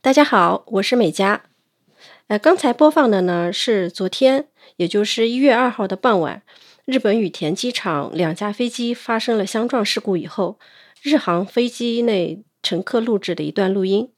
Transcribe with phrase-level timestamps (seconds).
[0.00, 1.42] 大家好，我是美嘉。
[2.26, 4.46] 呃，刚才播放的呢是昨天，
[4.76, 6.42] 也就是一月二号的傍晚，
[6.84, 10.58] 日本羽田机场两架飞机发生了相撞事故以后，
[11.02, 14.08] 日航飞机内乘客录制的一段录音。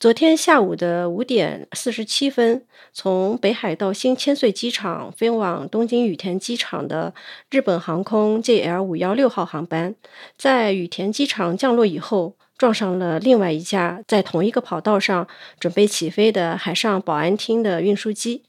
[0.00, 7.14] 昨天下午的五点四十七分，从北海道新千岁机场飞往东京羽田机场的
[7.50, 9.94] 日本航空 JL 五幺六号航班，
[10.36, 15.28] 在羽田机场降落以后，撞上了另外一架在同一个跑道上
[15.60, 18.42] 准备起飞的海上保安厅的运输机。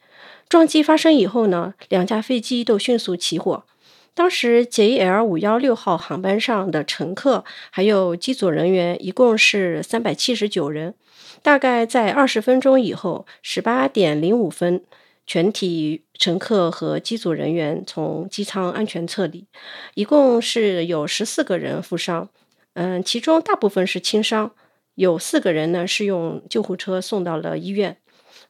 [0.50, 3.64] 撞击发生以后呢，两架飞机都迅速起火。
[4.14, 10.94] 当时 JL 五幺六号航班上的乘客还有机组人员一共是三百七十九人。
[11.42, 14.82] 大概在二十分钟以后，十八点零五分，
[15.26, 19.46] 全体乘客和机组人员从机舱安全撤离，
[19.96, 22.30] 一共是有十四个人负伤，
[22.76, 24.52] 嗯，其中大部分是轻伤，
[24.96, 27.98] 有四个人呢是用救护车送到了医院，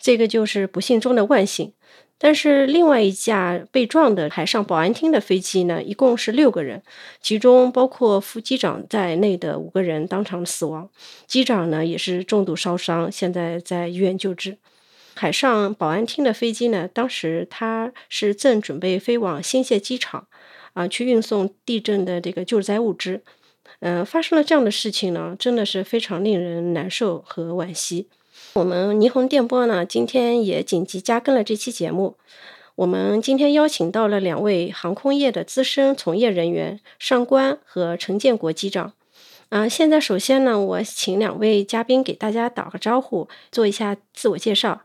[0.04, 1.72] 这个就是不幸中的万幸。
[2.18, 6.82] 但是另外一架被撞的海上保安厅的飞机呢，一共是六个人，
[7.22, 10.90] 其中包括副机长在内的五个人当场死亡，
[11.26, 14.58] 机长呢也是重度烧伤，现在在医院救治。
[15.16, 20.28] 海上保安厅的飞机呢，当时他是正准备飞往新泻机场，
[20.74, 23.22] 啊，去运送地震的这个救灾物资。
[23.80, 28.08] 嗯，发生了这样的事情呢，真的是非常令人难受和惋惜。
[28.54, 32.18] 我们霓虹电波呢，今天也紧急加更了这期节目。
[32.76, 38.94] 我们今天邀请到了两位航空业的资深从业人员，上官和陈建国机长。
[39.50, 44.82] 啊，现在首先呢，我请两位嘉宾给大家打个招呼，做一下自我介绍。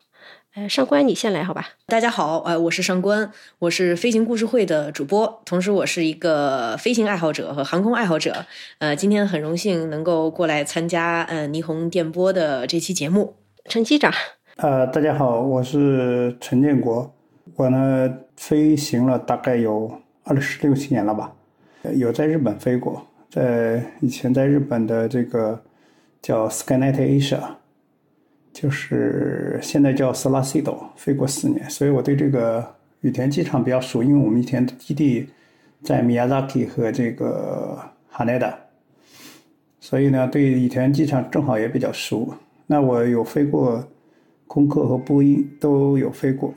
[0.55, 1.72] 呃，上官你先来好吧。
[1.89, 8.46] 大家好，呃，我是上官，我是飞行故事会的主播，同时我是一个飞行爱好者和航空爱好者。
[8.79, 13.35] 呃，今天很荣幸能够过来参加呃霓虹电波的这期节目。
[13.68, 14.11] 陈机长，
[14.56, 17.12] 呃，大家好，我是陈建国，
[17.55, 19.92] 我呢飞行了大概有
[20.24, 21.30] 二十六七年了吧，
[21.95, 25.62] 有在日本飞过，在以前在日本的这个
[26.23, 27.40] 叫 SkyNet Asia，
[28.51, 35.29] 就是现在叫 s o l a c i d o 飞过四年，所以我对这个羽田机场比较熟，因为我们以前的基地
[35.83, 37.79] 在 Miyazaki 和这个
[38.14, 38.55] Haneda，
[39.79, 42.33] 所以呢对羽田机场正好也比较熟。
[42.68, 43.86] 那我有飞过
[44.46, 46.55] 空客和波音，都有飞过。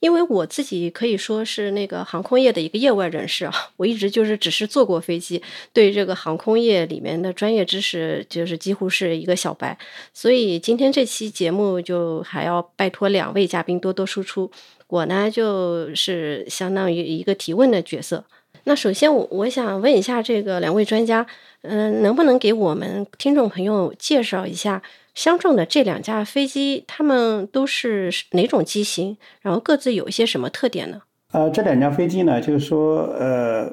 [0.00, 5.42] 因为我自己可以说是那个航空业的一个业外人士啊， 我一直就是只是坐过飞机，
[5.72, 9.76] 对这个航空业里面的专业知识就是几乎是一个小白。
[10.12, 14.50] 所以今天这期节目就还要拜托两位嘉宾多多输出，
[14.88, 18.24] 我呢就是相当于一个提问的角色。
[18.64, 21.26] 那首先我我想问一下这个两位专家，
[21.62, 24.82] 嗯，能不能给我们听众朋友介绍一下？
[25.14, 29.16] 相撞的这两架飞机，它们都是哪种机型？
[29.40, 31.02] 然后各自有一些什么特点呢？
[31.32, 33.72] 呃，这两架飞机呢，就是说，呃，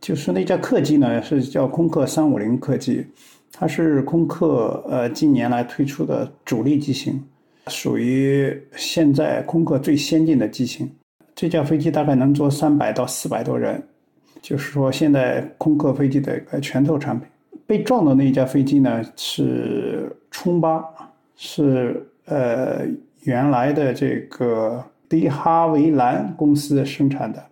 [0.00, 3.06] 就是那架客机呢，是叫空客三五零客机，
[3.52, 7.22] 它是空客呃近年来推出的主力机型，
[7.68, 10.90] 属于现在空客最先进的机型。
[11.34, 13.82] 这架飞机大概能坐三百到四百多人，
[14.40, 17.28] 就是说现在空客飞机的一个拳头产品。
[17.66, 20.82] 被撞的那一架飞机呢是冲巴，
[21.36, 22.86] 是呃
[23.24, 27.44] 原来的这个迪哈维兰公司生产的，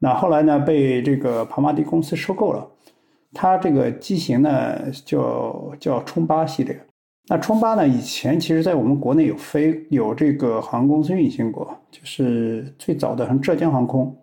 [0.00, 2.68] 那后来呢被这个庞巴迪公司收购了，
[3.32, 6.78] 它这个机型呢叫叫冲巴系列。
[7.28, 14.14] 那冲巴呢以前其实在我们国内有飞有这个航空公司运行过，就是最早的像浙江航空，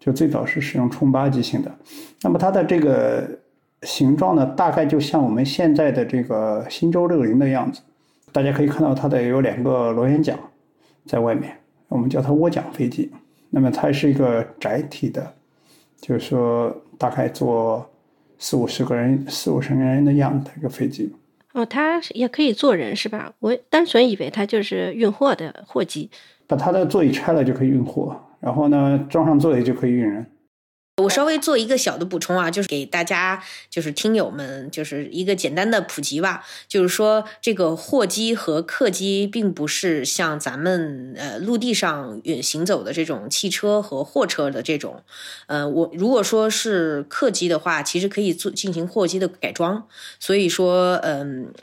[0.00, 1.72] 就最早是使用冲巴机型的。
[2.20, 3.38] 那么它的这个。
[3.82, 7.80] 形状呢，大概就像我们现在的这个新洲六零的样子。
[8.32, 10.38] 大家可以看到它的有两个螺旋桨
[11.04, 11.54] 在外面，
[11.88, 13.10] 我们叫它涡桨飞机。
[13.50, 15.34] 那么它是一个窄体的，
[16.00, 17.86] 就是说大概坐
[18.38, 21.12] 四五十个人、四五十个人的样子的一个飞机。
[21.52, 23.34] 哦，它也可以坐人是吧？
[23.40, 26.10] 我单纯以为它就是运货的货机。
[26.46, 30.24] 把它的座椅拆了就可以运货，然后呢装上座椅就可以运人。
[30.98, 36.44] 我稍微做一个小的补充啊，就是给大家，就是听友们，就是一个简单的普及吧。
[36.68, 45.02] 就是说，这个货机和客机并不是像咱们呃陆地上行走的这种汽车和货车的这种。
[45.46, 49.88] 呃，我如果说是客机的话，其实可以做进行货机的改装。
[50.20, 51.54] 所以说，嗯，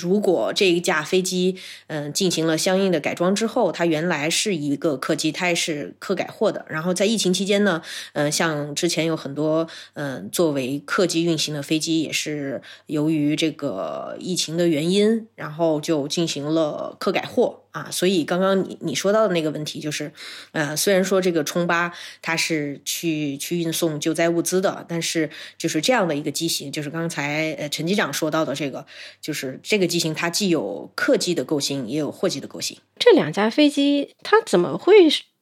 [0.00, 1.56] 如果这一架飞机
[1.88, 6.64] 嗯进行了相应的改装之后，它原来是一个客机，它也是客改货的。
[6.68, 7.82] 然后在疫情期间呢，
[8.12, 17.88] 嗯，像像之前有很多嗯，作为客机运行的飞机，也是由于这个疫情的原因，然后就进行了客改货啊。
[17.90, 20.12] 所以刚刚你你说到的那个问题，就是
[20.52, 28.84] 呃，虽然说这个冲巴它是去去运送救灾物资的，但是就是这样的一个机型，就是刚才呃陈机长说到的这个，
[29.20, 32.76] 就是这个机型它既有客机的构型，也有货机的构型。
[32.98, 34.92] 这两架飞机它怎么会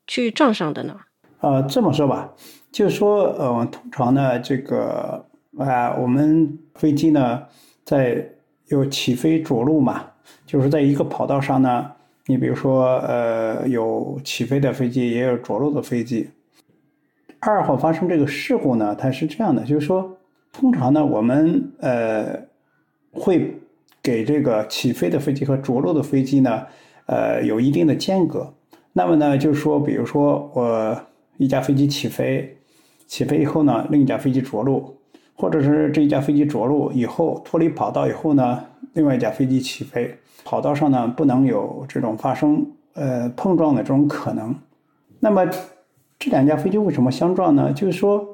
[0.07, 1.01] 去撞上的呢？
[1.41, 2.35] 呃，这么说吧。
[2.73, 5.25] 就是说，呃，通常呢，这个
[5.59, 7.43] 啊，我们飞机呢，
[7.85, 8.25] 在
[8.69, 10.05] 有起飞着陆嘛，
[10.47, 11.91] 就是在一个跑道上呢，
[12.27, 16.31] 你比如说，呃，有起飞的飞机，也有着陆的飞机。
[17.41, 20.17] 二号发生这个事故呢，它是这样的，就是说，
[20.53, 22.41] 通常呢，我们呃
[23.11, 23.61] 会
[24.01, 26.65] 给这个起飞的飞机和着陆的飞机呢，
[27.07, 28.55] 呃，有一定的间隔。
[28.93, 30.97] 那么呢，就是说，比如说我
[31.37, 32.57] 一架飞机起飞。
[33.11, 34.97] 起飞以后呢，另一架飞机着陆，
[35.35, 38.63] 或者是这一架飞机着陆以后脱离跑道以后呢，
[38.93, 40.15] 另外一架飞机起飞，
[40.45, 42.65] 跑道上呢不能有这种发生
[42.95, 44.55] 呃碰撞的这种可能。
[45.19, 45.45] 那么
[46.21, 47.73] 这两架飞机为什么相撞呢？
[47.73, 48.25] 就是说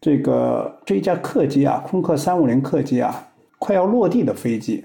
[0.00, 3.26] 这个这一架客机啊，空客三五零客机啊，
[3.58, 4.84] 快要落地的飞机，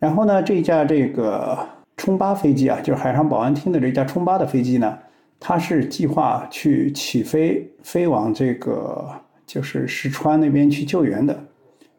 [0.00, 1.56] 然后呢这一架这个
[1.96, 4.98] 冲八飞机啊，就是海上保安厅的这架冲八的飞机呢。
[5.38, 9.08] 他是计划去起飞，飞往这个
[9.46, 11.38] 就是石川那边去救援的，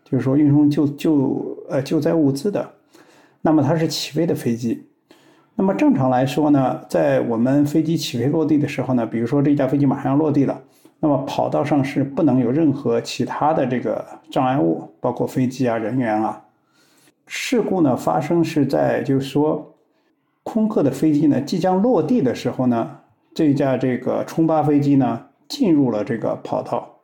[0.04, 2.68] 就是说运送救救呃救灾物资的。
[3.42, 4.84] 那么它是起飞的飞机。
[5.56, 10.60] 那么正常来说呢，在我们飞机起飞落地的时候呢，比如说这架飞机马上要落地了，
[11.00, 16.44] 那么跑道上是不能有任何其他的这个障碍物，包括飞机啊、人员啊。
[17.28, 19.76] 事故呢发生是在就是说
[20.44, 22.98] 空客的飞机呢即将落地的时候呢。
[23.38, 27.02] 这架这个冲八飞机呢，进入了这个跑道，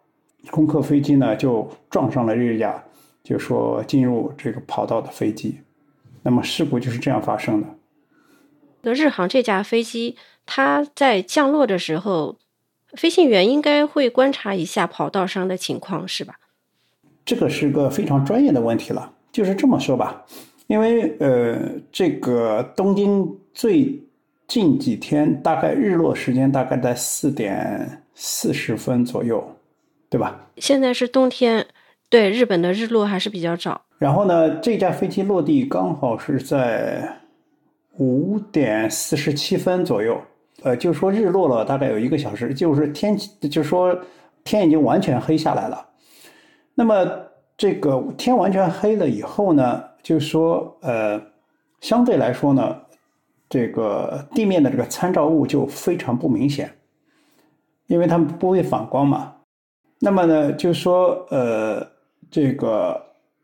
[0.49, 2.83] 空客飞机呢就撞上了这架，
[3.23, 5.59] 就说进入这个跑道的飞机，
[6.23, 7.67] 那么事故就是这样发生的。
[8.81, 12.39] 那日航这架飞机，它在降落的时候，
[12.93, 16.39] 飞行员应该会观察一下跑道上的情况，是吧？
[17.23, 20.25] 这个是个非常专业的问题了，就是这么说吧，
[20.65, 24.01] 因为呃，这个东京最。
[24.47, 29.55] 近几天大概日落时间大概在四点四十分左右，
[30.09, 30.47] 对吧？
[30.57, 31.65] 现在是冬天，
[32.09, 33.81] 对日本的日落还是比较早。
[33.97, 37.21] 然后呢，这架飞机落地刚好是在
[37.97, 40.21] 五点四十七分左右，
[40.61, 43.97] 呃，就说日落了大概有一个小时，就是天气，就说
[44.43, 45.87] 天已经完全黑下来了。
[46.75, 47.07] 那么
[47.57, 51.19] 这个天完全黑了以后呢，就说呃，
[51.79, 52.77] 相对来说呢。
[53.53, 56.71] 这个地面的这个参照物就非常不明显，
[57.85, 59.31] 因为它们不会反光嘛。
[59.99, 61.87] 那么呢，就是说，呃，
[62.31, 62.99] 这个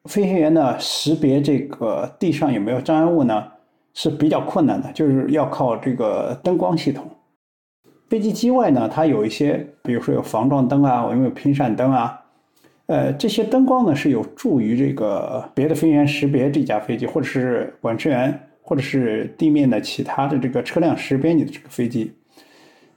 [0.06, 3.52] 飞行员呢识别这个地上有没有障碍物呢
[3.94, 7.06] 是比较困难的，就是要靠这个灯光系统。
[8.10, 12.20] 飞机机外呢，它有一些，比如说有防撞灯啊，有没有频闪灯啊？
[12.88, 18.48] 呃，这些灯光呢是有助于这个别的飞行员识别这架飞机，或者是管制员。
[18.70, 22.14] 或者是地面的其他的这个车辆识别你的这个飞机，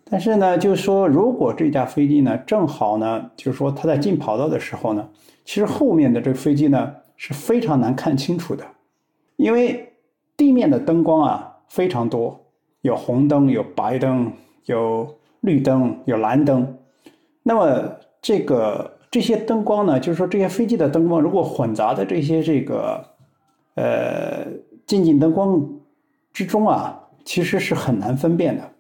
[0.05, 5.09] 但是呢，就是说，如果这架飞机呢正好呢，就是说它在进跑道的时候呢，
[5.47, 8.63] 其实后面的这个飞机呢是非常难看清楚的，
[9.37, 9.91] 因为
[10.37, 12.39] 地面的灯光啊非常多，
[12.83, 14.31] 有红灯、有白灯、
[14.67, 15.09] 有
[15.41, 16.77] 绿灯、有蓝灯，
[17.43, 23.03] 那么这个这些灯光呢，就是说这些飞机的灯光如果混杂的这些这个
[23.77, 24.47] 呃。
[24.93, 25.67] 近景灯光
[26.35, 28.71] 之中啊，其实是很难分辨的。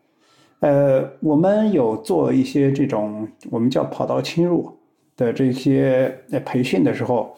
[0.61, 4.71] 呃，我们有做一些这种我们叫跑道侵入
[5.16, 6.14] 的这些
[6.45, 7.35] 培训的时候，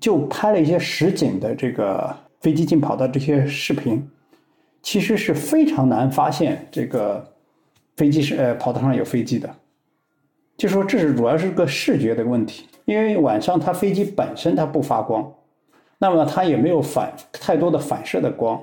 [0.00, 4.08] 就拍了一些实景的这个飞机进跑道这些视频，
[4.80, 7.22] 其实是非常难发现这个
[7.98, 9.54] 飞机是呃跑道上有飞机的。
[10.56, 15.30] 就说这是主要是个视觉的问题，因为晚上它飞机本身它不发光。
[16.02, 18.60] 那么它也没有反太多的反射的光，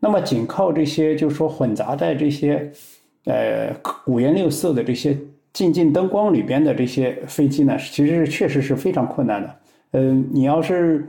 [0.00, 2.72] 那么仅靠这些，就是说混杂在这些，
[3.26, 3.70] 呃
[4.06, 5.14] 五颜六色的这些
[5.52, 9.54] 进近灯光里边的这些飞机呢，其实是确实是非常困难的。
[9.90, 11.06] 嗯，你要是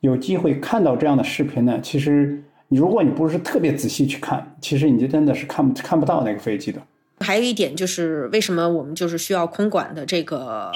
[0.00, 6.80] 有机会看到这样的视频呢，其实你如果你不是特别仔细去看，其实你就真的是看不看不到那个飞机的。
[7.20, 10.72] 还有一点就是为什么我们就是需要空管的这个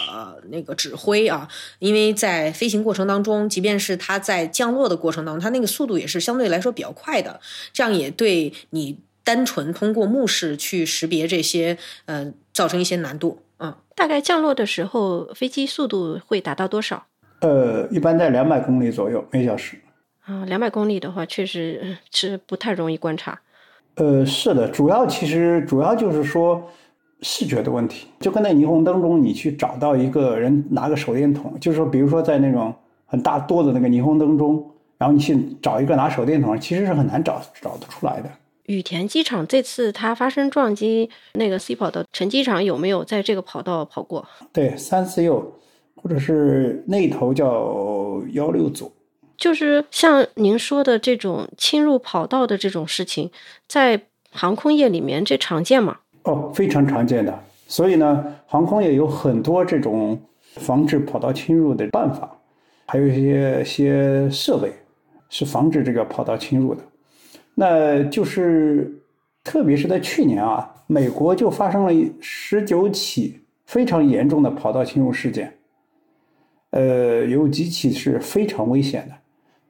[0.49, 1.49] 那个指挥啊？
[1.79, 7.41] 因为在飞行过程当中，即便是它在降落的过程当中，它那个速度也是相对来说比较快的，
[7.73, 13.43] 这样也对你单纯通过目视去识别这些，呃，造成一些难度。
[13.59, 17.07] 嗯，大概降落的时候，飞机速度会达到多少？
[17.41, 19.79] 呃，一般在两百公里左右每小时。
[20.25, 23.41] 啊，两百公里的话，确实是不太容易观察。
[23.97, 26.63] 呃，是的，主要其实主要就是说
[27.21, 34.65] 视觉的问题，就跟在霓虹灯中，你去找到一个人拿个手电筒，就是说，比如说在那种很大多的那个霓虹灯中，
[34.97, 38.31] 然后你去找一个拿手电筒，其实是很难找找得出来的。
[38.65, 44.27] 羽田机场这次它发生撞击，那个 C 跑道陈机场有没有在这个跑道跑过？
[44.53, 45.53] 对，三四右，
[45.97, 48.91] 或者是那头叫幺六左。
[49.43, 53.29] 就是像您说的这种侵入跑道的这种事情，
[53.67, 55.99] 在航空业里面这常见吗？
[56.23, 57.43] 哦，非常常见的。
[57.67, 60.17] 所以呢，航空业有很多这种
[60.59, 62.39] 防止跑道侵入的办法，
[62.87, 64.73] 还有一些些设备
[65.29, 66.85] 是防止这个跑道侵入的。
[67.57, 69.03] 那就是，
[69.43, 75.53] 特别是在去年啊，美国就发生了十九起非常严重的跑道侵入事件，
[76.71, 79.17] 呃，有几起是非常危险的。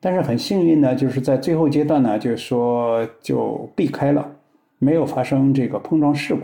[0.05, 4.29] 但是很幸运呢，就是在最后阶段呢，就是说就避开了，
[4.81, 6.43] 没有发生这个碰撞事故。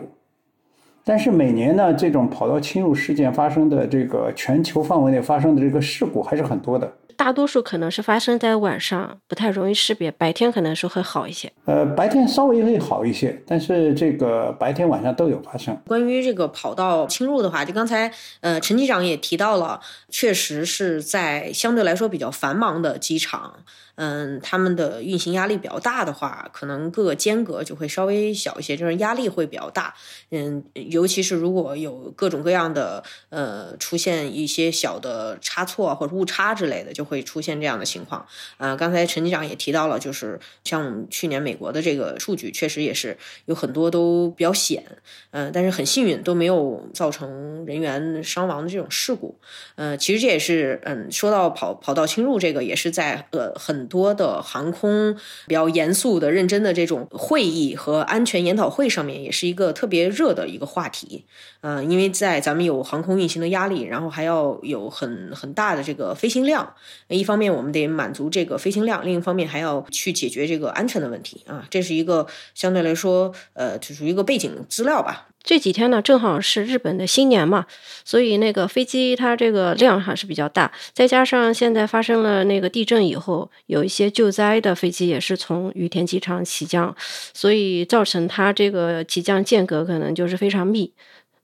[1.02, 6.92] 但是每年呢，这种跑道侵入事件发生的这个全球范围内发生的这个事故还是很多的。
[7.18, 10.08] 大多数可能是发生在晚上，不太容易识别。
[10.08, 11.52] 白天可能是会好一些。
[11.64, 15.76] 呃，白天稍微会好一些，但是这个白天晚上都有发生。
[15.88, 18.08] 关于这个跑道侵入的话，就刚才
[18.40, 23.64] 呃陈机长也提到了，确实是在相对来说比较繁忙的机场。
[24.00, 29.92] 嗯，他们的运行压力比较大的话，可能各个间隔就会稍微小一些，就是压力会比较大。
[30.30, 38.24] 嗯，尤其是如果有各种各样的呃出现一些小的差错或者误差之类的，就会出现这样的情况。
[38.58, 44.84] 呃，刚才陈局长也提到了，就是像去年美国的这个数据，确实也是有很多都比较险。
[45.32, 49.36] 嗯，但是很幸运都没有造成人员伤亡的这种事故。
[49.74, 53.87] 呃，其实这也是嗯，说到跑跑道侵入这个，也是在呃很。
[53.88, 55.16] 多的航空
[55.46, 61.24] 比较严肃的、认真的这种会议和安全研讨会上面，也是一个特别热的一个话题。
[61.62, 66.74] 嗯，因为在咱们有航空运行的压力，然后还要有很很大的这个飞行量。
[67.08, 71.66] 一方面我们得满足这个飞行量，另一方面还要去解决这个安全的问题啊。
[71.68, 75.28] 这是一个相对来说，呃，就属于一个背景资料吧。
[75.48, 77.64] 这几天呢，正好是日本的新年嘛，
[78.04, 86.94] 所以那个飞机它这个量还是比较大，再加上现在发生了那个地震以后，有一些救灾的飞机也是从羽田机场起降，
[87.32, 90.92] 所以造成它这个起降间隔可能就是非常密，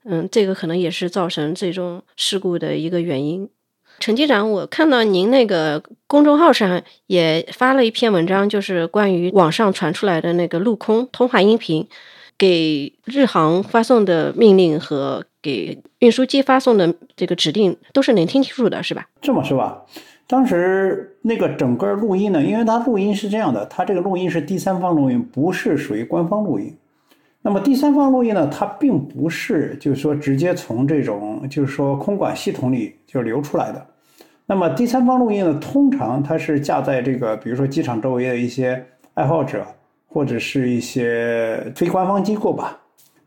[0.05, 3.49] 嗯，这个可能也是造成最终事故的一个原因。
[4.01, 11.89] 陈机长，我看到您那个公众号上也发了一篇文章，就是关于网上传出来的那个陆空通话音频。
[12.37, 19.09] 给日航发送的命令和给运输机发送的这个指令都是能听清楚的，是吧？
[19.21, 19.83] 这么说吧，
[20.27, 26.77] 当时那个整个录音呢，因为它录音是这样的，它这个录音是第三方录音，不是属于官方录音。
[27.43, 33.87] 那么第三方录音呢，它并不是就是说直接从这种就是说空管系统里就流出来的。
[34.47, 39.65] 那么第三方录音呢，通常它是架在这个比如说机场周围的一些爱好者。
[40.15, 42.81] 或者是一些非官方机构吧，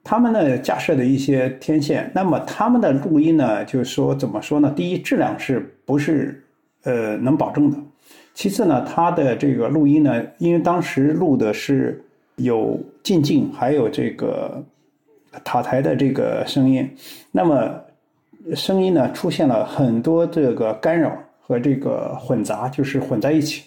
[0.05, 4.71] 他们呢架设的一些天线，那么他们的录音呢，就是说怎么说呢？
[4.73, 6.41] 第一，质量是不是
[6.83, 7.77] 呃能保证的？
[8.33, 12.01] 其次呢，它的这个录音呢，因为当时录的是
[12.37, 14.63] 有进境，还有这个
[15.43, 16.89] 塔台的这个声音，
[17.33, 17.69] 那么
[18.55, 23.65] 声音呢出现了很多这个干扰和这个混杂，就是混在一起。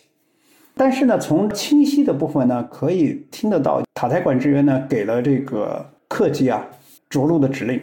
[0.81, 6.67] 但是呢，从清晰的部分呢，可以听得到塔台管制员呢给了这个客机啊
[7.11, 7.79] 着陆的指令，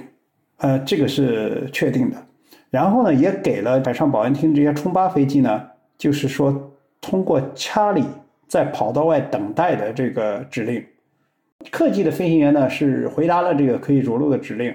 [0.57, 2.17] 呃，这个是确定的。
[2.71, 5.63] 然后呢，也给了海上保安厅这些冲巴飞机呢，
[5.95, 8.03] 就是说通过查理
[8.47, 10.83] 在跑道外等待的这个指令。
[11.69, 14.73] 客机的飞行员呢是回答了这个可以着陆的指令，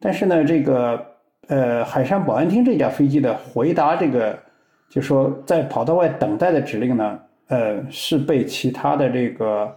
[0.00, 1.00] 但是呢，这个
[1.46, 4.36] 呃海上保安厅这架飞机的回答这个
[4.90, 7.20] 就说在跑道外等待的指令呢。
[7.52, 9.70] 呃，是被其他的这个，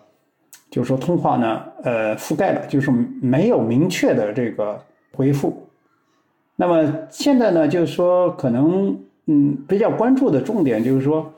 [0.72, 2.90] 就是说通话呢，呃，覆盖了，就是
[3.22, 5.62] 没有明确的这个回复。
[6.56, 11.30] 那么现在呢，就是说可能嗯比较关注的重点就是说，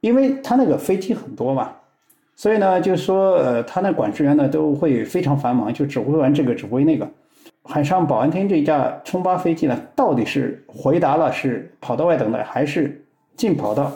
[0.00, 1.70] 因为他那个飞机很多嘛，
[2.34, 7.08] 所以呢就是说呃他那管制员呢都会非常繁忙，就指挥完这个指挥那个。
[7.62, 13.00] 海上保安厅这架冲巴飞机呢，到底是回答了是跑道外等待还是
[13.36, 13.92] 进跑道，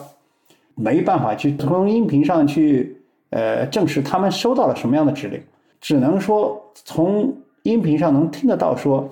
[0.75, 5.41] 没办法去从音频上去呃证实他们收到了什么样的指令，
[5.81, 9.09] 只能说从音频上能听得到说。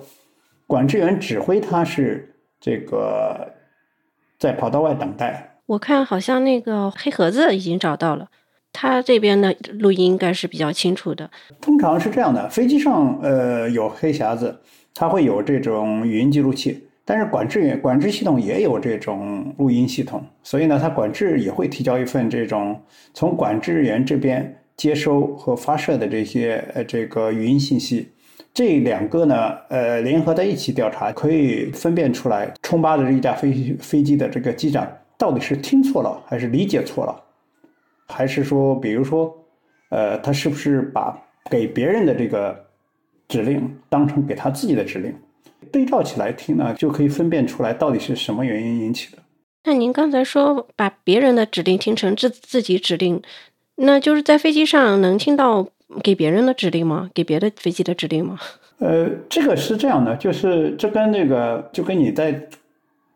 [0.64, 3.52] 管制员指挥他是这个
[4.38, 5.58] 在跑道外等待。
[5.66, 8.28] 我看好像那个黑盒子已经找到了，
[8.72, 11.30] 他这边的录音应该是比较清楚的。
[11.60, 14.62] 通常是这样的，飞机上呃有黑匣子，
[14.94, 22.80] 它会有这种语音记录器，但是管制员管制系统也有这种录音系统，所以呢，它管制也会提交一份这种
[23.12, 28.08] 从管制员这边接收和发射的这些呃这个语音信息。
[28.54, 37.22] 这两个呢，呃，联合在一起调查，可以分辨出来冲巴的这一架飞飞机的这个机长到底是听错了，还是理解错了，
[38.08, 39.34] 还是说，比如说，
[39.88, 41.18] 呃，他是不是把
[41.50, 42.64] 给别人的这个
[43.26, 45.14] 指令当成给他自己的指令？
[45.72, 49.22] 对照起来听呢，就可以分辨出来到底是什么原因引起的。
[49.64, 53.20] 那您刚才说把别人的指令听成自自己指令，
[53.76, 55.68] 那就是在飞机上能听到。
[56.02, 57.10] 给别人的指令吗？
[57.12, 58.38] 给别的飞机的指令吗？
[58.78, 62.48] 呃，这个是这样的，就是这跟那个就跟你在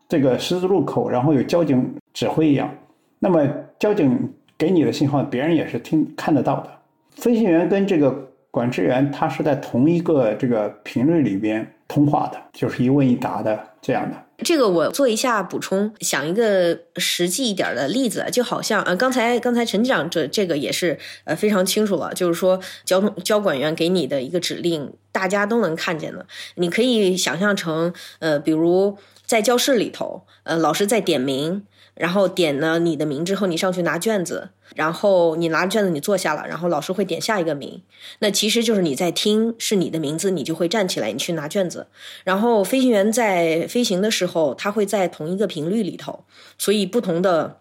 [0.07, 2.71] 这个十字路口，然后有交警指挥一样。
[3.17, 3.43] 那么
[3.79, 6.69] 交警给你的信号，别人也是听看得到的。
[7.15, 8.11] 飞行员跟这个
[8.51, 14.15] 管制员，他是在同一个这个频率里边通话的，就是一问一答的这样的。
[14.43, 26.25] 这个我做一下补充，想一个实际一点的例子，就好像呃，刚才刚才陈局长这这个也是呃非常清楚了，就是说交通交管员给你的一个指令，大家都能看见的，
[26.55, 31.63] 你可以想象成呃，比如在教室里头，呃，老师在点名。
[31.97, 37.81] 然后点了你的名之后，你上去拿卷子，然后你拿卷子，你坐下了，然后老师会点下一个名，
[38.19, 41.87] 那其实就是你在听是你的名字，你就会站起来，你去拿卷子。
[42.23, 46.23] 然后飞行员在飞行的时候，他会在同一个频率里头，
[46.57, 47.59] 所以不同的。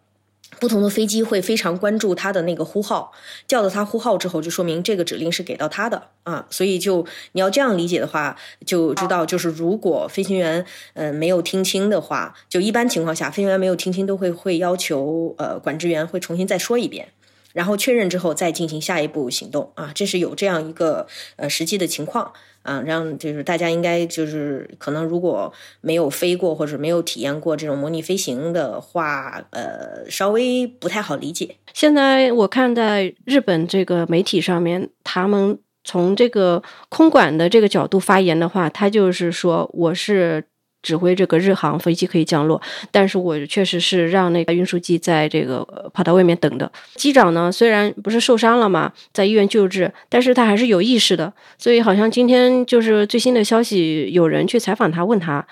[0.58, 3.12] 不同的飞机会非常关注它的那个呼号，
[3.46, 6.46] 叫到它呼号之后，就说明这个指令是给到它的啊。
[6.50, 17.08] 所以就你要这样理解的话，就知道就是如果飞行员嗯没有听清的话，就一般情况下，飞行员没有听清都会会要求呃管制员会重新再说一遍，
[17.56, 19.90] 然后确认之后再进行下一步行动啊。
[19.94, 22.32] 这是有这样一个呃实际的情况。
[22.66, 31.58] 啊，让就是大家应该就是可能如果没有飞过或者没有体验过这种模拟飞行的话，呃，稍微不太好理解。
[31.72, 40.42] 现在我看在日本这个媒体上面，他们从这个空管的这个角度发言的话，他就是说我是。
[40.86, 46.70] 指挥这个日航飞机可以降落，但是我确实是让那个运输机在这个跑道外面等的。
[46.94, 51.32] 机长呢，虽然不是受伤了嘛，在医院救治，但是他还是有意识的。
[51.58, 55.44] 所以好像今天就是最新的消息，有人去采访他，问他，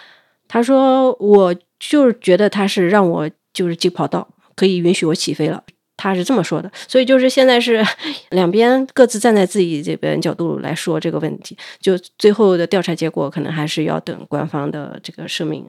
[0.47, 5.65] 他说我就是觉得他是让我就是进跑道，可以允许我起飞了。
[5.97, 7.85] 他是这么说的，所以就是现在是
[8.31, 15.67] 两边各自站在自己这边角度来说这个问题，就最后的调查结果可能还是要等官方的这个声明。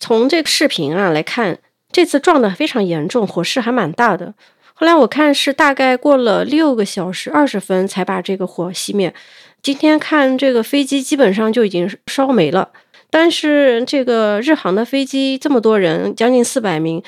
[0.00, 1.58] 从这个视频啊来看，
[1.90, 4.34] 这次撞的非常严重，火势还蛮大的。
[4.74, 9.12] 后来我看是大概过了六个小时二十分才把这个火熄灭。
[9.60, 12.70] 今天看这个飞机基本上就已经烧没了。
[13.10, 17.02] 但是这个日航的飞机这么多人，将近四百名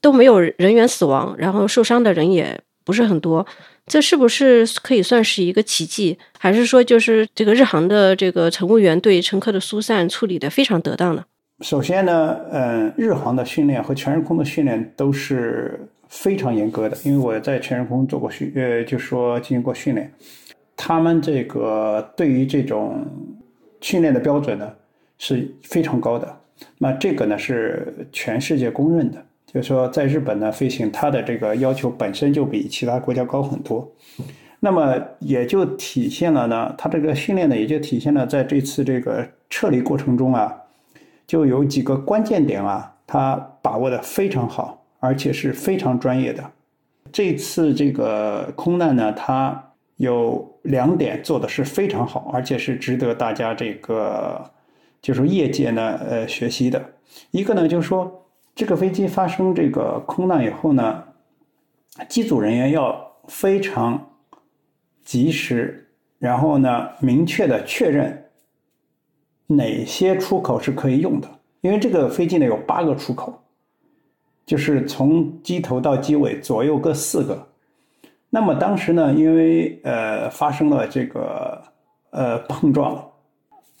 [0.00, 3.46] 都没有人员死亡，然后受伤的人也不是很多，
[3.86, 6.18] 这是不是可以算是一个奇迹？
[6.38, 11.24] 还是说就是这个日航的这个乘务员对乘客的疏散处理的非常得当呢？
[11.62, 20.12] 首先呢，嗯，日航的训练和全日空的训练都是非常严格的，因为我在全日空做过训，呃，就说进行过训练，
[20.76, 23.06] 他们这个对于这种
[23.80, 24.70] 训练的标准呢。
[25.22, 26.34] 是非常高的，
[26.78, 33.86] 那这个呢是全世界公认的，就是说在日本呢飞行，它的这个要求本身就比其他国家高很多，
[34.60, 40.56] 那么也就体现了呢，它这个训练呢也就体现了在这次这个撤离过程中啊，
[41.26, 46.42] 就有几个关键点啊，它把握的非常好，而且是非常专业的。
[47.12, 54.50] 这次这个空难呢，它有两点做的是非常好，而且是值得大家这个。
[55.00, 56.84] 就是业界呢，呃，学习的
[57.30, 61.02] 一个呢，就是说这个飞机发生这个空难以后呢，
[62.08, 64.10] 机组人员要非常
[65.04, 68.26] 及时然后呢，明确的确认
[69.46, 71.28] 哪些出口是可以用的。
[71.62, 73.38] 因为这个飞机呢有八个出口，
[74.46, 77.46] 就是从机头到机尾左右各四个。
[78.30, 81.62] 那么当时呢，因为呃发生了这个
[82.10, 83.09] 呃碰撞，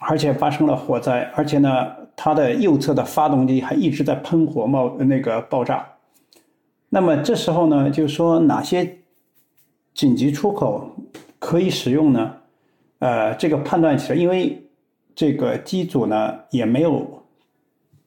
[0.00, 1.86] 而且发生了火灾，而且呢
[2.16, 5.86] 它的右侧的发动机还一直在喷火冒那个爆炸。
[6.88, 8.98] 那么这时候呢，就是说哪些
[9.94, 10.90] 紧急出口
[11.38, 12.34] 可以使用呢？
[12.98, 14.60] 呃，这个判断起来，因为
[15.14, 17.22] 这个机组呢也没有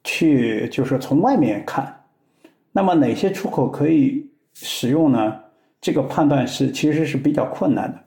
[0.02, 2.04] 去，就是从外面看，
[2.72, 5.40] 那么哪些出口可以使用呢？
[5.80, 8.03] 这个判断是其实是比较困难的。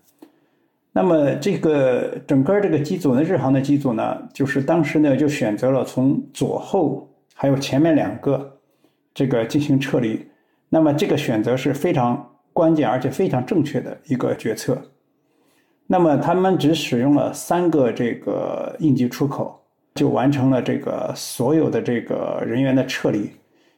[0.97, 8.57] 那么这个整个这个机组呢，日航的机组呢，就是当时呢就选择了从左后还有前面两个
[9.13, 10.25] 这个进行撤离。
[10.69, 14.75] 那么这个选择是非常关键而且非常正确的一个决策。
[15.85, 19.55] 那么他们只使用了三个这个应急出口，
[19.93, 23.29] 就完成了这个所有的这个人员的撤离。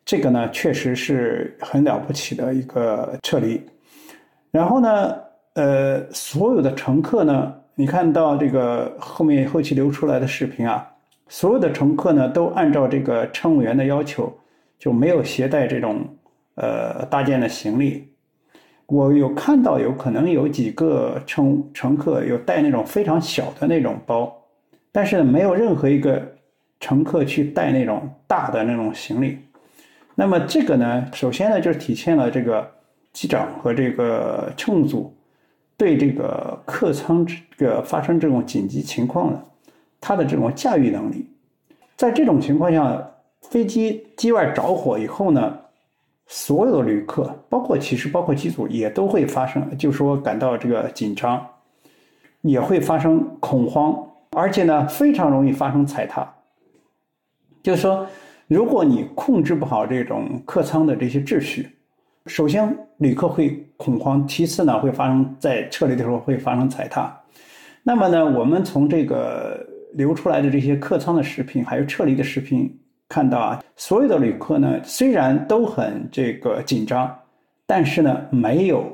[0.06, 3.62] 这个呢，确实是很了不起的一个撤离。
[4.52, 5.14] 然后呢，
[5.60, 10.90] 呃，所有的乘客呢，你看到这个后面后期流出来的视频啊，
[11.28, 14.34] 所有的乘客呢都按照这个乘务员的要求，
[14.78, 16.08] 就没有携带这种
[16.56, 18.08] 呃大件的行李。
[18.86, 24.34] 我有看到有可能有几个乘乘客有带那种非常小的那种包，
[24.94, 26.26] 但是没有任何一个
[26.80, 29.38] 乘客去带那种大的那种行李。
[30.16, 32.66] 那么这个呢，首先呢就是体现了这个。
[33.12, 35.12] 机长和这个乘务组
[35.80, 39.42] 对这个客舱这个发生这种紧急情况的，
[40.02, 41.26] 他的这种驾驭能力，
[41.96, 43.12] 在这种情况下，
[43.44, 45.58] 飞机机外着火以后呢，
[46.28, 51.48] 所有的旅客，包括其实包括机组也都会发生，就说感到这个紧张，
[52.42, 53.98] 也会发生恐慌，
[54.32, 56.30] 而且呢，非常容易发生踩踏。
[57.64, 58.06] 就是说，
[58.48, 61.70] 如果你控制不好这种客舱的这些秩序。
[62.30, 67.12] 首先，旅客会恐慌；其次呢，会发生在撤离的时候会发生踩踏。
[67.82, 72.72] 那么呢，我们从这个流出来的这些客舱的视频，还有撤离的视频
[73.10, 77.12] 看到啊，所有的旅客呢，虽然都很这个紧张，
[77.66, 78.86] 但是呢，没有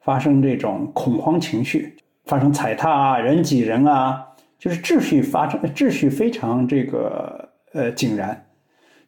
[0.00, 4.22] 发生这种恐慌情绪，发生踩踏啊、人挤人啊，
[4.58, 8.44] 就是秩序发生，秩序非常这个呃井然。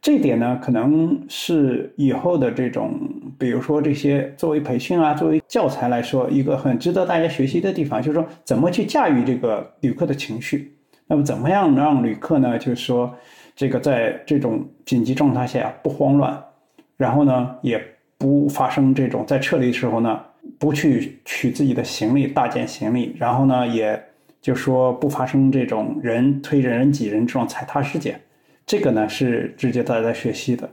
[0.01, 2.99] 这点呢，可能是以后的这种，
[3.39, 10.73] 比如说这些作为培训啊，作为教材来说，一个很值得大家学习的地方，就是说怎么去驾驭这个旅客的情绪。
[11.09, 12.59] 那么，怎么样让旅客呢？
[12.59, 13.13] 就是说，
[13.55, 16.41] 这个在这种紧急状态下不慌乱，
[16.97, 17.81] 然后呢，也
[18.19, 20.21] 不发生这种在撤离的时候呢，
[20.59, 24.01] 不去取自己的行李大件行李，然后呢，也
[24.41, 28.21] 就说不发生这种人推人、人挤人这种踩踏事件。
[28.67, 30.69] 这个呢是直接大家学习的，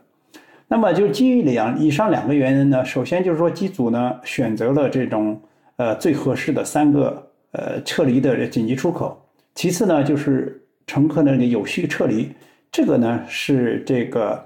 [0.67, 5.39] 那么就基于两以上两个原因呢，首先就是说机组呢选择了这种
[5.75, 12.27] 呃最合适的三个呃撤离的紧急出口，其次呢就是乘客那里有序撤离，
[12.71, 14.43] 这个呢是这个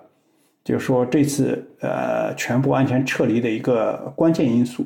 [0.66, 4.86] 就是说这次呃全部安全撤离的一个关键因素。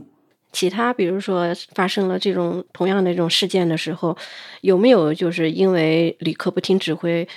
[0.51, 4.15] 其他比如说发生了这种同样的这种事件的时候，
[4.61, 7.27] 有没有就是因为旅客不听指挥？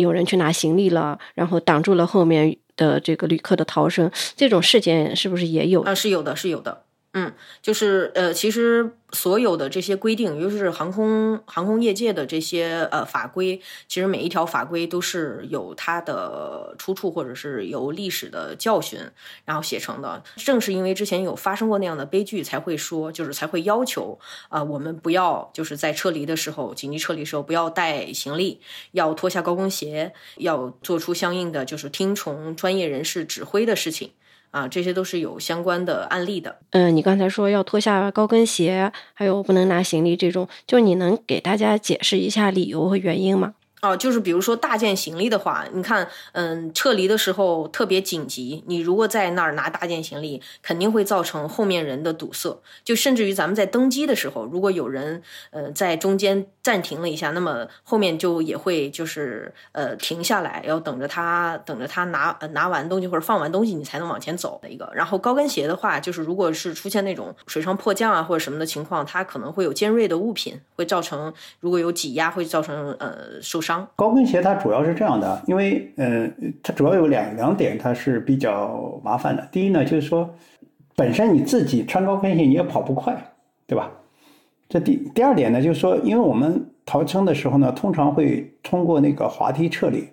[0.00, 5.82] 有人去拿行李了，然后挡住了后面的这个旅客的逃生，这种事件是不是也有？
[5.82, 6.82] 啊，是有的，是有的。
[7.12, 8.96] 嗯，就是呃，其实。
[9.12, 19.00] 所有的这些规定，尤其是航空航空业界的这些呃法规，其实每一条法规都是有它的出处，或者是由历史的教训
[19.44, 20.22] 然后写成的。
[20.36, 28.60] 正是因为之前有发生过那样的悲剧，才会说，就是才会要求啊，我们不要就是在撤离的时候，紧急撤离时候不要带行李，
[28.92, 34.12] 要脱下高跟鞋，要做出相应的就是听从专业人士指挥的事情。
[34.50, 36.56] 啊，这些都是有相关的案例的。
[36.70, 43.54] 嗯，你刚才说要脱下高跟鞋，还有不能拿行李这种，就你能给大家解释一下理由和原因吗？
[43.82, 52.60] 哦，就是比如说大件行李的话，你看，嗯，撤离的时候特别紧急，你如果在那儿拿大件行李，肯定会造成后面人的堵塞。
[52.84, 64.90] 就甚至于咱们在登机的时候，如果有人呃在中间暂停了一下，那么后面就也会就是呃停下来，要等着他等着他拿拿完东西或者放完东西，你才能往前走的一个。
[64.94, 73.69] 然后高跟鞋的话，就是如果是出现那种水上迫降啊或者什么的情况，它可能会有尖锐的物品，会造成如果有挤压，会造成呃受伤。
[73.96, 76.28] 高跟鞋它主要是这样的，因为呃，
[76.62, 79.46] 它主要有两两点，它是比较麻烦的。
[79.52, 80.28] 第一呢，就是说，
[80.96, 83.16] 本身你自己穿高跟鞋你也跑不快，
[83.66, 83.90] 对吧？
[84.68, 90.08] 这第第二点呢，就是说，因为我们逃生的时候呢，通常会通过那个滑梯撤离。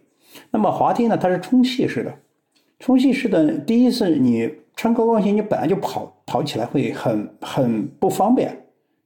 [0.52, 2.14] 那么滑梯呢，它是充气式的，
[2.80, 8.50] 充气式的，第一是你穿高跟鞋，你本来就跑跑起来会很很不方便；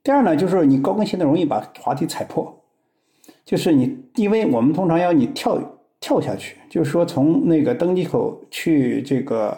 [0.04, 2.61] 第二呢，就是你高跟鞋呢容易把滑梯踩破，
[3.46, 5.60] 就是你，因为我们通常要你跳
[6.00, 9.58] 跳下去，就是说从那个登机口去这个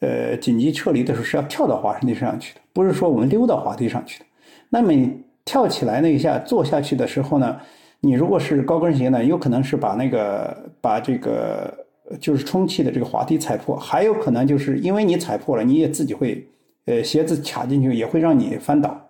[0.00, 4.26] 呃紧急撤离的时候是要跳到滑梯上去的，不是说我们溜到滑梯上去的。
[4.68, 7.60] 那么你跳起来那一下坐下去的时候呢？
[8.00, 11.72] 你如果是高跟鞋呢，有可能是把那个把这个
[12.20, 16.46] 就是充气的这个滑梯踩破，还有可能就是因为你踩破了，你也自己会
[16.84, 19.08] 呃鞋子卡进去，也会让你翻倒。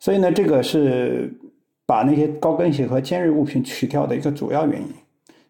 [0.00, 1.32] 所以呢，这个是
[1.88, 4.88] 把那些高跟鞋和尖锐物品取掉的一个主要原因。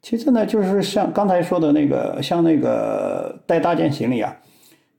[0.00, 4.32] 其次呢，就是像刚才说的那个，像那个带大件行李啊，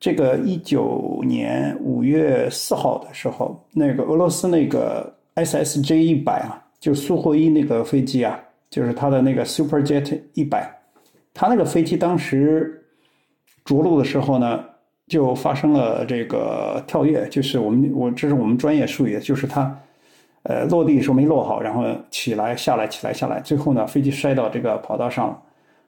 [0.01, 6.61] 这个一九年五月四号的时候，那个俄罗斯那个 SSJ 一百啊。
[6.81, 10.73] 就苏霍伊那个飞机啊，就是它的那个 Superjet 一百，
[11.33, 12.81] 它那个飞机当时
[13.65, 14.63] 着陆的时候呢，
[15.07, 19.77] 就发生了这个跳跃，就是我们我这是我们专业术语，就是它
[20.49, 25.39] 呃落地的时候没落好，然后起来下来起来下来，最后呢飞机摔到这个跑道上了。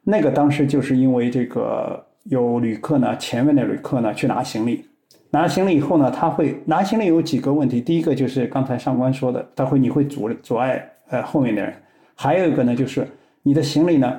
[0.03, 4.85] 那个当时就是因为这个有旅客呢，前面的旅客呢去拿行李，
[5.31, 7.81] 拿行李以后呢，他会拿行李有几个问题。
[7.81, 11.73] 第一个就是刚才上官说的，他会你会阻阻碍呃后面的人。
[12.15, 13.07] 还有一个呢，就是
[13.41, 14.15] 你的行李呢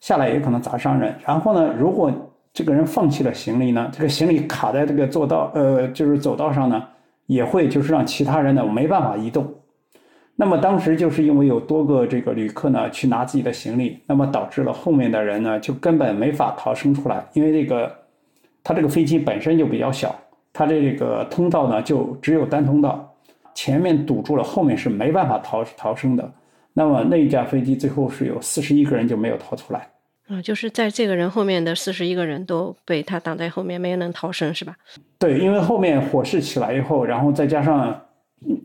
[0.00, 1.14] 下来也可能砸伤人。
[1.24, 2.12] 然后呢，如果
[2.52, 6.82] 这个人放弃了行李呢，这个行李卡在这个坐道呃就是走道上呢，
[7.26, 9.46] 也会就是让其他人呢没办法移动。
[10.36, 17.90] 那么当时就是因为有多个这个旅客呢去拿自己的行李，那么导致了后面的人呢就根本没法逃生出来，因为这个
[18.62, 20.14] 他这个飞机本身就比较小。
[20.56, 23.12] 它这个通道呢，就只有单通道，
[23.56, 26.32] 前面堵住了，后面是没办法逃逃生的。
[26.72, 29.88] 那么那一架飞机最后是有四十一个人就没有逃出来。
[30.28, 34.76] 啊，就是在这个人后面的四十一个人都被他挡在后面，没能逃生，是吧？
[35.18, 38.00] 对，因为后面火势起来以后，然后再加上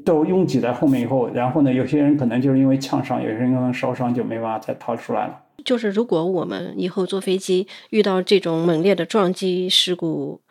[0.05, 5.41] 都拥挤在后面以后，然后呢，有些人可能就是因为呛伤，有些人可能烧伤，就没办法再逃出来了。
[5.65, 10.41] 就是如果我们以后坐飞机遇到这种猛烈的撞击事故，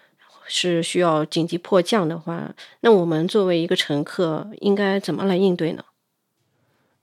[0.46, 5.82] 是需要紧急迫降的话，那我们作为一个乘客应该怎么来应对呢？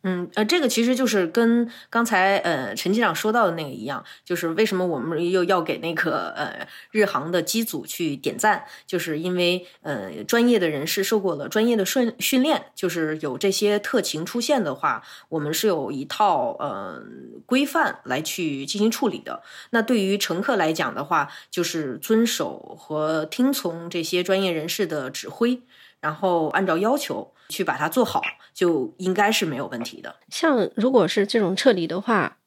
[0.08, 17.02] 嗯，呃，这个其实就是跟刚才呃陈机长说到的那个一样，就是为什么我们又要给那个呃日航的机组去点赞，就是因为呃专业的人士受过了专业的训训练，就是有这些特情出现的话，我们是有一套呃
[17.48, 19.42] 规范来去进行处理的。
[19.72, 25.60] 那对于乘客来讲的话，就是遵守和听从这些专业人士的指挥，
[26.06, 28.22] 然后按照要求去把它做好。
[28.56, 30.16] 就应该是没有问题的。
[30.30, 32.38] 像如果是这种撤离的话，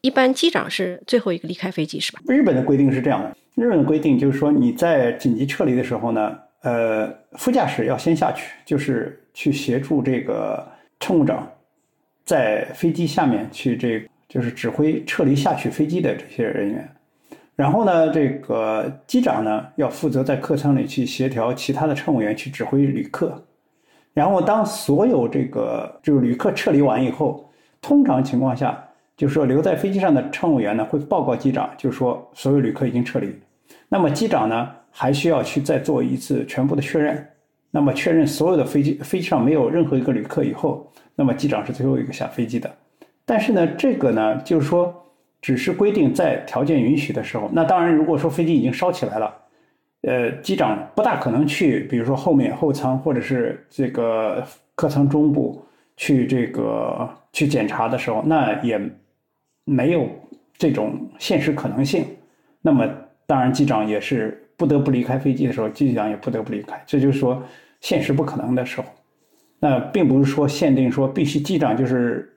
[0.00, 2.22] 一般机长是最后一个离开飞机，是吧？
[2.26, 10.66] 日本的规定是这样的，日本的规定就是说你在紧急撤离的时候呢，呃，副驾驶要先下去，就是去协助这个
[11.00, 11.46] 乘务长
[12.24, 16.90] 在飞机下面去这，就是指挥撤离下去飞机的这些人员。
[17.58, 23.44] 然后呢，这个机长呢要负责在客舱里去协调其他的乘务员去指挥旅客。
[24.14, 27.50] 然后，当所有这个就是旅客撤离完以后，
[27.82, 28.80] 通常情况下，
[29.16, 33.36] 就是说留在飞机上的乘务员呢会报告机长，就是说所有旅客已经撤离。
[33.88, 37.26] 那么机长呢还需要去再做一次全部的确认。
[37.72, 42.70] 那么确认所有的飞机飞机上没有任何一个旅客以后，那么机长是最后一个下飞机的。
[43.24, 44.94] 但是呢，这个呢就是说
[45.40, 47.50] 只是规定在条件允许的时候。
[47.52, 49.34] 那当然，如果说飞机已经烧起来了。
[50.02, 54.46] 呃，机长不大可能去，比如说后面后舱或者是这个
[54.76, 55.60] 客舱中部
[55.96, 58.80] 去这个去检查的时候，那也
[59.64, 60.08] 没有
[60.56, 62.04] 这种现实可能性。
[62.62, 62.88] 那么，
[63.26, 66.80] 当然机长也是不得不离开飞机的时候，机长也不得不离开。
[66.86, 67.42] 这就是说，
[67.80, 68.86] 现实不可能的时候，
[69.58, 72.32] 那并不是说限定说必须机长就是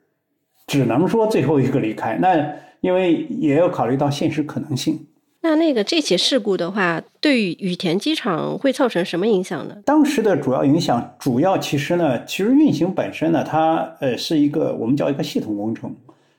[0.65, 2.17] 只能说最后一个离开。
[2.19, 5.07] 那因为也要考虑到现实可能性。
[5.43, 9.75] 那那个这起事故的话，对于羽田机场会造成什么影响呢？
[9.85, 15.95] 当时的主要影响，主要其实呢，其实运行本身呢，它呃是一个我们叫一个系统工程。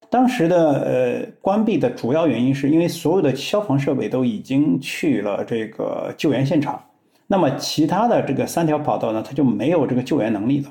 [0.09, 6.81] 当时的呃关闭的主要原因是因为所有的消防设备都已经去了这个救援现场，
[7.27, 10.71] 那么其他的这个三条跑道呢，它就没有这个救援能力了。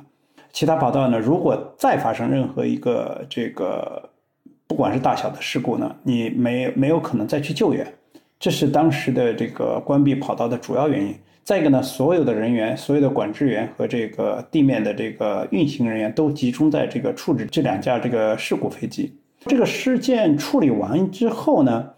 [0.53, 4.11] 其他跑道呢，如果再发生任何一个这个
[4.71, 7.86] 不管是大小的事故呢，你没没有可能再去救援。
[8.39, 11.13] 这是当时的这个关闭跑道的主要原因。
[11.43, 19.13] 再一个呢，所有的人员、所有的管制员和这个地面的这个运行人员都集中在这个处置这两架这个事故飞机。
[19.45, 21.89] 这个事件处理完之后呢，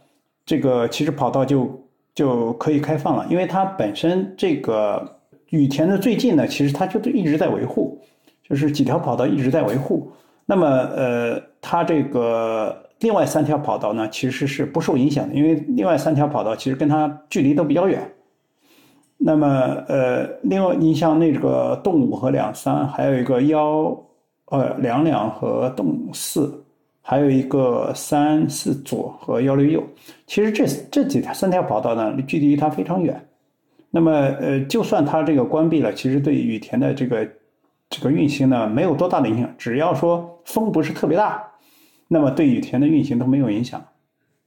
[0.44, 1.80] 这个其实跑道就
[2.16, 5.20] 就可以开放了，因为它本身这个
[5.52, 8.02] 羽田的最近呢，其实它就一直在维护，
[8.50, 10.12] 就是几条跑道一直在维护。
[10.48, 18.08] 那么呃，它这个另外三条跑道呢，其实是不受影响的，因为另外三条跑道其实跟它距离都比较远。
[19.18, 19.48] 那么，
[19.88, 23.98] 呃，另外，你像那个动五和两三，还有一个幺，
[24.48, 26.62] 呃，两两和动四，
[27.02, 29.82] 还有一个三四左和幺六右。
[30.28, 33.26] 其实这这几条三条跑道呢，距离它非常远。
[33.90, 37.26] 那么，呃，就算它这个关闭了，其实对羽田的这个
[37.90, 39.50] 这个运行呢，没有多大的影响。
[39.58, 41.42] 只要说风不是特别大，
[42.14, 43.84] 那么对羽田的运行都没有影响。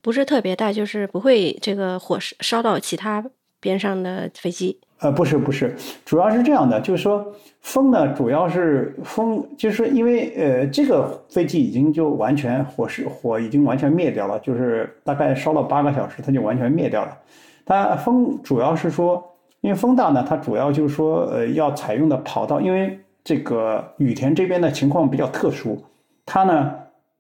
[0.01, 3.23] 不是特别大，就是不会这个火烧烧到其他。
[3.59, 5.75] 边上的飞机，呃，不是不是，
[6.05, 17.19] 主要是这样的，就是说风呢，主要是风，就是因为呃，这个飞机已经就完全火是火已经完全灭掉了，就是大概烧了八个小时，它就完全灭掉了。
[17.65, 19.25] 它风主要是说，
[19.63, 25.83] 因为风大呢，它主要就是说，呃，要采用的跑道，因为这个羽田这边的情况比较特殊，
[26.25, 26.73] 它呢，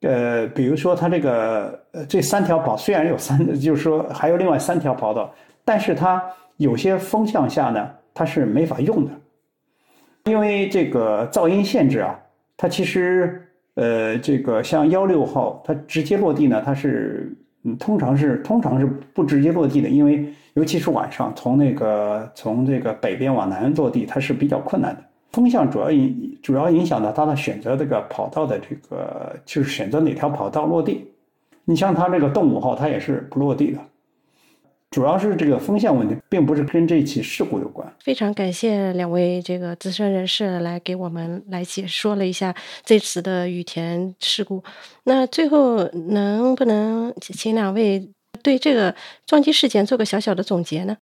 [0.06, 5.32] 呃，比如说它这个呃这三条跑虽然有三，就是说还有另外三条跑道。
[5.64, 6.22] 但是它
[6.58, 9.10] 有些风向下呢，它是没法用的，
[10.24, 12.16] 因为这个噪音限制啊。
[12.56, 25.02] 它其实，呃，这个像幺六号，它直接落地呢，它是，嗯，通常是通常是不直接落地的，因为尤其是晚上，从那个从这个北边往南落地，它是比较困难的。
[25.32, 31.06] 风向主要影主要影响到它的选择这个跑道的这个，就是选择哪条跑道落地。
[31.64, 33.80] 你像它这个动五号，它也是不落地的。
[34.88, 37.92] 主要是这个风向问题，并不是跟这起事故有关。
[38.00, 44.62] 非常感谢两位这个资深人士来给我们来解说了一下这次的羽田事故。
[45.04, 48.08] 那最后能不能请两位
[48.42, 48.94] 对这个
[49.26, 50.96] 撞击事件做个小小的总结呢？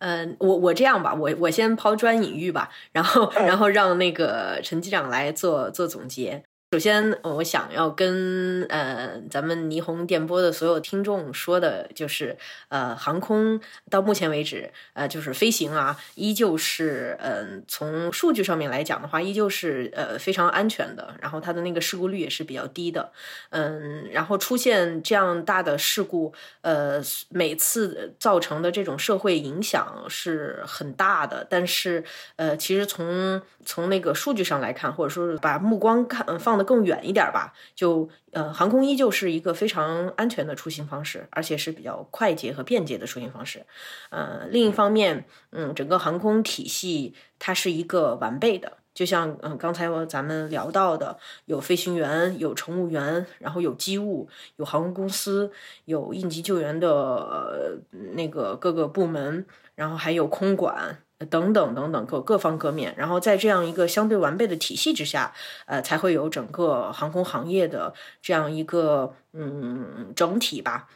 [0.00, 6.42] 嗯，我我这样吧，我我先抛砖引玉吧，然后然后让那个陈机长来做做总结。
[6.72, 21.12] 首先，我想要跟呃咱们霓虹电波的所有听众说的，就是呃航空到目前为止，呃就是飞行啊，依旧是嗯从数据上面来讲的话，依旧是呃非常安全的。
[21.20, 23.10] 然后它的那个事故率也是比较低的，
[23.48, 31.44] 嗯，然后出现这样大的事故，呃每次造成的这种社会影响是很大的。
[31.50, 32.04] 但是
[32.36, 36.59] 呃其实从从那个数据上来看，或者说是把目光看放。
[36.64, 43.66] 更远一点吧，就呃，航空依旧是一个非常安全的出行方式，而且是比较快捷和便捷的出行方式。
[44.10, 55.50] 呃，另一方面，嗯，整个航空体系它是一个完备的，就像嗯刚才我咱们聊到的，有飞行员，有乘务员，然后有机务，有航空公司，
[55.84, 57.78] 有应急救援的
[58.12, 61.02] 那个各个部门，然后还有空管。
[61.28, 65.34] 等等等等各各方各面，然后在这样一个相对完备的体系之下，
[65.66, 70.88] 呃，才会有整个航空行业的这样一个嗯整体吧。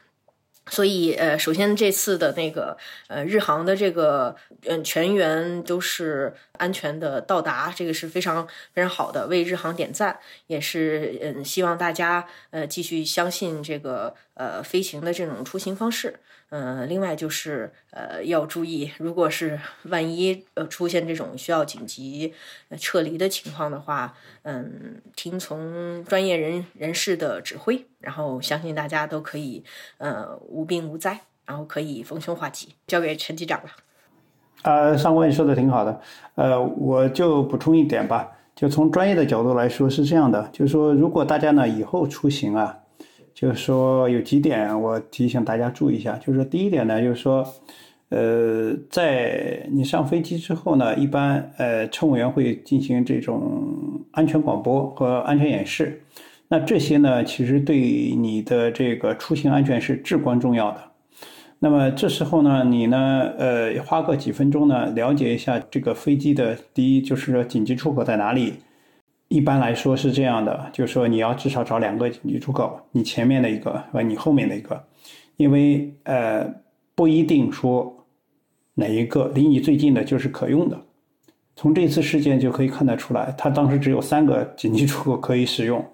[0.70, 16.18] 所以，呃，首先这次的那个呃日航的这个嗯全员都是安全的到达，这个是非常非常好的，为日航点赞，也是嗯希望大家呃继续相信这个呃飞行的这种出行方式。
[16.57, 22.33] 嗯，另外就是呃要注意，如果是万一呃出现这种需要紧急
[22.79, 29.64] 撤离的情况的话，嗯，听从专业人人士的指挥，然后相信大家都可以
[29.99, 32.69] 呃无病无灾，然后可以逢凶化吉。
[32.87, 33.71] 交给陈机长了。
[34.62, 36.01] 呃，上官说的挺好的，
[36.37, 42.79] 呃，我就补充一点吧，就从专业的角度来说是这样的，就是说如果大家呢以后出行啊。
[43.35, 47.44] 就是说有几点我提醒大家注意一下，就是第一点呢，就是说，
[48.11, 53.75] 呃，在你上飞机之后呢，一般呃乘务员会进行这种
[54.12, 56.01] 安全广播和安全演示，
[56.47, 57.77] 那这些呢，其实对
[58.16, 60.81] 你的这个出行安全是至关重要的。
[61.59, 68.55] 那么这时候呢，你呢，呃，花个几分钟呢，了解一下这个飞机的第一就是说紧急出口在哪里。
[69.28, 74.83] 一般来说是这样的，就是说你要至少找两个紧急出口，你前面的一个和你后面的一个，
[75.37, 76.48] 因为呃
[76.94, 78.06] 不一定说
[78.75, 80.81] 哪一个离你最近的就是可用的。
[81.56, 85.85] 从这次事件就可以看得出来，它当时只有三个紧急出口可以使用。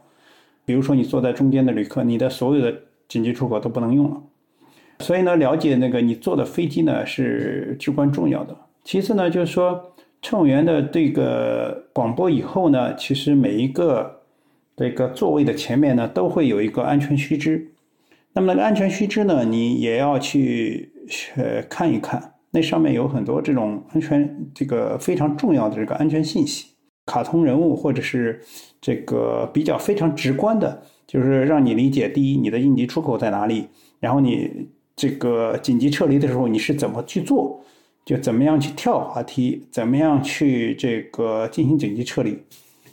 [0.65, 2.75] 比如说你坐在中间的旅客，你的所有的
[3.09, 4.23] 紧急出口都不能用了。
[5.01, 8.57] 所以呢，了解那个你坐的飞机呢是至关重要的。
[8.85, 9.93] 其次呢，就是说
[10.23, 14.21] 乘务员的这个广播以后呢，其实每一个
[14.77, 17.73] 这个座位的前面呢，都会有一个安全须知。
[18.33, 20.93] 那么那个安全须知呢，你也要去
[21.37, 26.69] 呃看一看，那上面有很多这种安全这个非常重要的这个安全信息，
[27.07, 28.41] 卡通人物或者是
[28.81, 33.65] 这个比较非常直观的，就是让你理解：第一，你的应急出口在哪里；
[33.99, 37.65] 然后你这个紧急撤离的时候你是怎么去做，
[38.11, 42.37] 就怎么样去跳滑梯，怎么样去这个进行紧急撤离，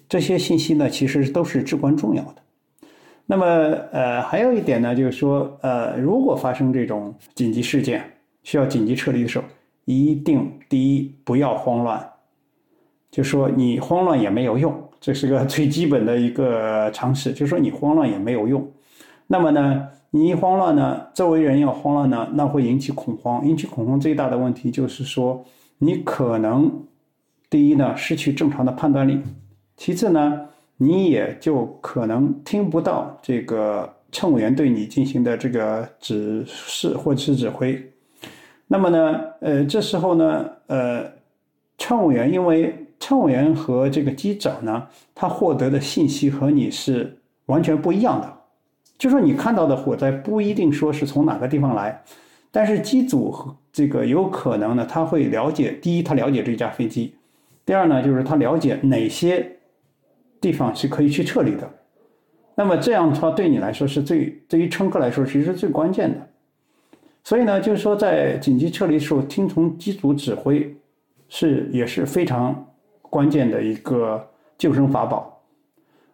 [0.07, 2.35] 这些信息呢，其实都是至关重要的。
[3.25, 3.43] 那么，
[3.91, 8.03] 呃，还有一点呢，就是说，呃，如果发生这种紧急事件
[8.43, 9.45] 需要紧急撤离的时候，
[9.85, 12.07] 一定第一不要慌乱，
[13.09, 18.71] 就说你慌乱也没有用，这是个最基本的一个常识，就说你慌乱也没有用。
[19.25, 25.43] 那么呢，你一慌乱呢，周围人要慌乱呢，那会引起恐慌，引起恐慌最大的问题就是说，
[25.77, 26.85] 你可能
[27.49, 29.19] 第一呢失去正常的判断力，
[29.75, 30.47] 其次呢。
[30.79, 37.83] 你也就可能听不到这个乘务员对你进行的这个指示或者是指挥。
[38.67, 41.03] 那么呢，呃，这时候呢，呃，
[41.79, 48.36] 乘务员因为乘务员和这个机长呢，他获得的信息和你是完全不一样的。
[48.97, 52.03] 就说你看到的火灾不一定说是从哪个地方来，
[52.51, 55.71] 但是机组和这个有可能呢，他会了解。
[55.81, 57.13] 第一，他了解这架飞机；
[57.65, 59.53] 第二呢，就是他了解哪些。
[60.39, 61.67] 地方是可以去撤离的，
[62.53, 66.29] 那么这样的话对你来说是最对于乘客来说其实是最关键的。
[67.23, 70.77] 所以呢，就是说在紧急撤离时候听从机组指挥
[71.27, 72.67] 是也是非常
[73.01, 74.29] 关键的一个
[74.59, 75.36] 救生法宝。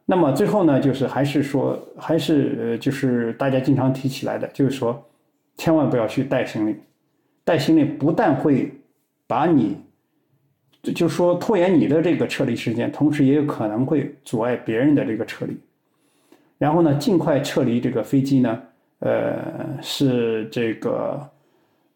[0.05, 5.03] 那么最后呢，就是还是说还是呃就是大家经常提起来的，就是说
[5.57, 6.75] 千万不要去带行李，
[7.43, 8.71] 带行李不但会
[9.27, 9.77] 把你。
[10.93, 15.57] 就说拖延你的这个撤离时间，同时也有可能会阻碍别人的这个撤离。
[16.57, 18.61] 然后呢，尽快撤离这个飞机呢，
[18.99, 21.25] 呃，是这个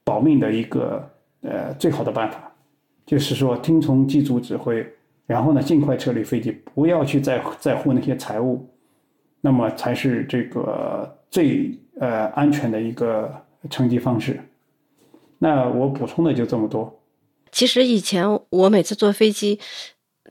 [0.06, 1.06] 保命的一个
[1.42, 2.50] 呃最好的办法。
[3.06, 4.86] 就是说，听从机组指挥，
[5.28, 8.68] 然后呢，尽快撤离飞机，不要去在在乎那些财物，
[9.42, 13.32] 那么才是这个最呃安全的一个
[13.70, 14.40] 乘机方式。
[15.38, 17.02] 那我补充的就这么多。
[17.52, 19.60] 其实以前我每次坐飞机，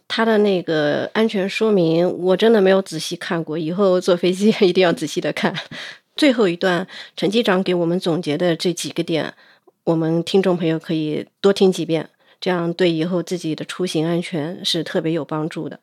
[0.09, 3.59] 它的那个安全说明我真的没有仔细看过。
[3.59, 5.55] 以后坐飞机一定要仔细的看。
[6.16, 9.34] 最后一段陈机长给我们总结的这几个点，
[9.84, 12.09] 我们听众朋友可以多听几遍，
[12.41, 15.80] 这样对以后自己的出行安全是特别有帮助的。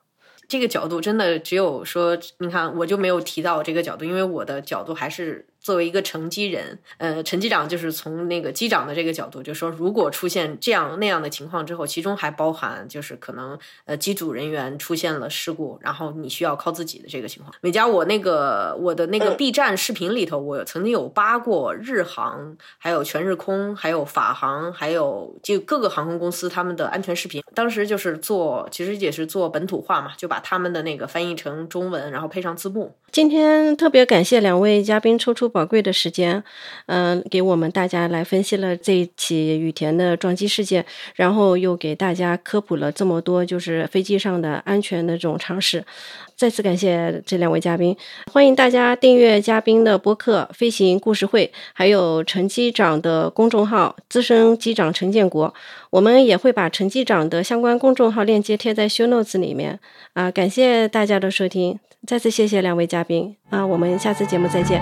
[0.47, 5.47] 这个角度真的只有说，你看我就没有提到这个角度，因为我的角度还是。
[5.63, 17.55] 作为一个乘机人，呃，陈机长就是从那个机长的这个角度，就说如果出现这样那样的情况之后，其中还包含就是可能呃机组人员出现了事故，然后你需要靠自己的这个情况。
[17.61, 27.41] 美嘉，我那个我的那个 B 站视频里头，我曾经有扒过日航，还有全日空，还有法航，还有就各个航空公司他们的安全视频。
[27.53, 32.93] 当时就是做，其实也是做本土化嘛，就把他们的那个翻译成中文，然后配上字幕。
[33.11, 36.43] 今天特别感谢两位嘉宾抽出宝贵的时间，
[36.87, 40.83] 嗯，给我们大家来分析了这一起羽田的撞击事件，
[41.15, 45.85] 然后又给大家科普了这么多就是飞机上的安全的这种常识。
[46.35, 47.95] 再次感谢这两位嘉宾，
[48.31, 55.53] 欢迎大家订阅嘉宾的播客《飞行故事会》，还有陈机长的公众号“资深机长陈建国”。
[55.91, 59.79] 我们也会把陈机长的相关公众号链接贴在 show notes 里面。
[60.13, 63.35] 啊，感谢大家的收听，再次谢谢两位嘉宾。
[63.49, 64.81] 啊，我们下次节目再见。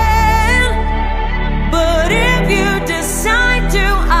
[3.27, 4.20] I do.